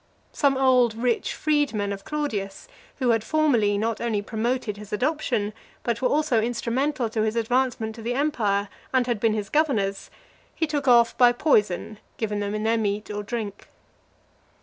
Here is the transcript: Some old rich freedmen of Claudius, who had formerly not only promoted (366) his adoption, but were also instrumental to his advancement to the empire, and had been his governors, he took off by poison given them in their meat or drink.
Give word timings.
Some 0.33 0.57
old 0.57 0.95
rich 0.95 1.35
freedmen 1.35 1.93
of 1.93 2.05
Claudius, 2.05 2.67
who 2.97 3.11
had 3.11 3.23
formerly 3.23 3.77
not 3.77 4.01
only 4.01 4.23
promoted 4.23 4.77
(366) 4.77 4.79
his 4.89 4.93
adoption, 4.97 5.53
but 5.83 6.01
were 6.01 6.09
also 6.09 6.41
instrumental 6.41 7.07
to 7.11 7.21
his 7.21 7.35
advancement 7.35 7.93
to 7.97 8.01
the 8.01 8.15
empire, 8.15 8.69
and 8.91 9.05
had 9.05 9.19
been 9.19 9.33
his 9.35 9.49
governors, 9.49 10.09
he 10.55 10.65
took 10.65 10.87
off 10.87 11.15
by 11.19 11.31
poison 11.31 11.99
given 12.17 12.39
them 12.39 12.55
in 12.55 12.63
their 12.63 12.79
meat 12.79 13.11
or 13.11 13.21
drink. 13.21 13.67